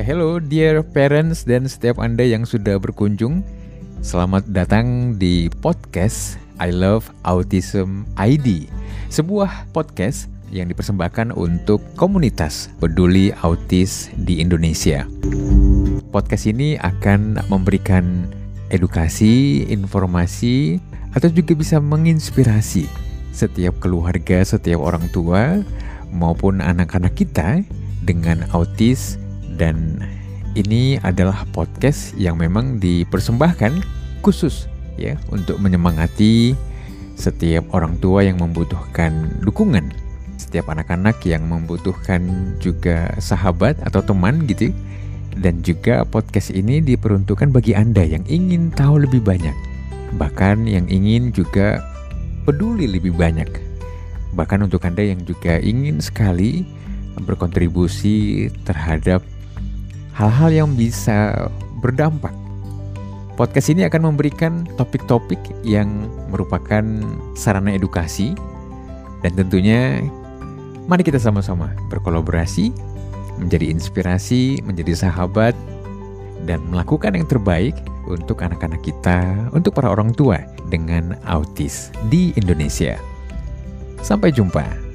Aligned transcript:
Hello 0.00 0.40
dear 0.40 0.80
parents 0.80 1.44
dan 1.44 1.68
setiap 1.68 2.00
Anda 2.00 2.24
yang 2.24 2.48
sudah 2.48 2.80
berkunjung. 2.80 3.44
Selamat 4.00 4.48
datang 4.48 5.12
di 5.20 5.52
podcast 5.60 6.40
I 6.56 6.72
Love 6.72 7.12
Autism 7.28 8.08
ID. 8.16 8.64
Sebuah 9.12 9.68
podcast 9.76 10.32
yang 10.48 10.72
dipersembahkan 10.72 11.36
untuk 11.36 11.84
komunitas 12.00 12.72
peduli 12.80 13.28
autis 13.44 14.08
di 14.16 14.40
Indonesia. 14.40 15.04
Podcast 16.08 16.48
ini 16.48 16.80
akan 16.80 17.36
memberikan 17.52 18.24
edukasi, 18.72 19.68
informasi, 19.68 20.80
atau 21.12 21.28
juga 21.28 21.52
bisa 21.52 21.76
menginspirasi 21.76 22.88
setiap 23.36 23.76
keluarga, 23.84 24.40
setiap 24.48 24.80
orang 24.80 25.12
tua 25.12 25.60
maupun 26.08 26.64
anak-anak 26.64 27.12
kita 27.20 27.60
dengan 28.00 28.48
autis 28.56 29.20
dan 29.60 30.00
ini 30.56 30.96
adalah 31.04 31.44
podcast 31.52 32.16
yang 32.16 32.40
memang 32.40 32.80
dipersembahkan 32.80 33.84
khusus 34.24 34.66
ya 34.96 35.20
untuk 35.28 35.60
menyemangati 35.60 36.56
setiap 37.20 37.68
orang 37.76 38.00
tua 38.00 38.24
yang 38.24 38.40
membutuhkan 38.40 39.36
dukungan, 39.44 39.92
setiap 40.40 40.72
anak-anak 40.72 41.20
yang 41.28 41.44
membutuhkan 41.44 42.24
juga 42.56 43.12
sahabat 43.20 43.76
atau 43.84 44.00
teman 44.00 44.48
gitu. 44.48 44.72
Dan 45.30 45.62
juga 45.62 46.02
podcast 46.02 46.50
ini 46.50 46.82
diperuntukkan 46.82 47.54
bagi 47.54 47.70
Anda 47.76 48.02
yang 48.02 48.26
ingin 48.26 48.74
tahu 48.74 49.06
lebih 49.06 49.22
banyak, 49.22 49.54
bahkan 50.18 50.66
yang 50.66 50.90
ingin 50.90 51.30
juga 51.30 51.78
peduli 52.42 52.90
lebih 52.90 53.14
banyak. 53.14 53.46
Bahkan 54.34 54.66
untuk 54.66 54.82
Anda 54.82 55.06
yang 55.06 55.22
juga 55.22 55.62
ingin 55.62 56.02
sekali 56.02 56.66
berkontribusi 57.22 58.50
terhadap 58.66 59.22
hal-hal 60.20 60.50
yang 60.52 60.68
bisa 60.76 61.48
berdampak. 61.80 62.36
Podcast 63.40 63.72
ini 63.72 63.88
akan 63.88 64.12
memberikan 64.12 64.68
topik-topik 64.76 65.40
yang 65.64 65.88
merupakan 66.28 66.84
sarana 67.32 67.72
edukasi 67.72 68.36
dan 69.24 69.32
tentunya 69.32 70.04
mari 70.84 71.00
kita 71.00 71.16
sama-sama 71.16 71.72
berkolaborasi, 71.88 72.68
menjadi 73.40 73.72
inspirasi, 73.72 74.60
menjadi 74.68 75.08
sahabat 75.08 75.56
dan 76.44 76.60
melakukan 76.68 77.16
yang 77.16 77.24
terbaik 77.24 77.72
untuk 78.04 78.44
anak-anak 78.44 78.84
kita, 78.84 79.48
untuk 79.56 79.72
para 79.72 79.88
orang 79.88 80.12
tua 80.12 80.36
dengan 80.68 81.16
autis 81.24 81.88
di 82.12 82.36
Indonesia. 82.36 83.00
Sampai 84.04 84.36
jumpa. 84.36 84.89